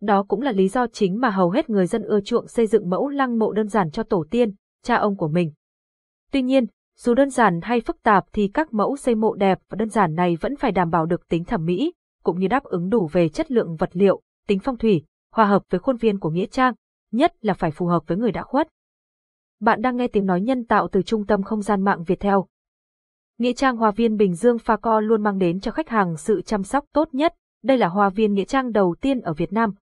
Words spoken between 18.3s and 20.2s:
đã khuất. Bạn đang nghe